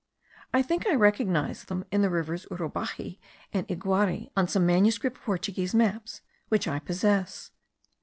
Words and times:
I 0.51 0.63
think 0.63 0.87
I 0.87 0.95
recognise 0.95 1.65
them 1.65 1.85
in 1.91 2.01
the 2.01 2.09
rivers 2.09 2.47
Urubaxi 2.49 3.19
and 3.53 3.67
Iguari,* 3.67 4.31
on 4.35 4.47
some 4.47 4.65
manuscript 4.65 5.21
Portuguese 5.21 5.75
maps 5.75 6.21
which 6.49 6.67
I 6.67 6.79
possess. 6.79 7.51